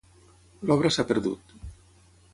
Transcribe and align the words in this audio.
L'obra 0.69 0.91
s'ha 0.97 1.05
perdut. 1.13 1.57